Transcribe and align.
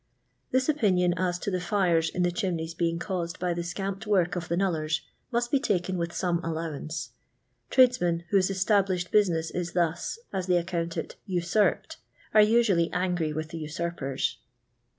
This 0.49 0.67
opinion 0.67 1.13
as 1.15 1.37
to 1.37 1.51
the 1.51 1.61
fires 1.61 2.09
in 2.09 2.23
the 2.23 2.31
chimneys 2.31 2.73
being 2.73 2.97
caused 2.97 3.37
by 3.37 3.53
the 3.53 3.61
scamped 3.61 4.07
work 4.07 4.35
of 4.35 4.47
the 4.47 4.55
knullers 4.57 5.01
must 5.31 5.51
be 5.51 5.59
taken 5.59 5.95
with 5.95 6.11
some 6.11 6.43
allowance. 6.43 7.11
Tradesmen, 7.69 8.23
whose 8.31 8.49
established 8.49 9.11
business 9.11 9.51
is 9.51 9.73
thus, 9.73 10.17
as 10.33 10.47
they 10.47 10.57
account 10.57 10.97
it, 10.97 11.17
usurped, 11.27 11.97
are 12.33 12.41
naturally 12.41 12.91
angry 12.91 13.31
with 13.31 13.49
the 13.49 13.59
usurpers. 13.59 14.37